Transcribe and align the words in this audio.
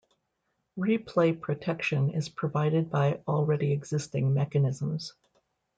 Replay 0.79 1.39
protection 1.39 2.09
is 2.09 2.27
provided 2.27 2.89
by 2.89 3.19
already 3.27 3.71
existing 3.71 4.33
mechanisms. 4.33 5.13